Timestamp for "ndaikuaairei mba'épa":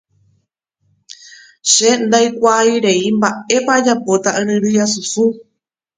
2.05-3.71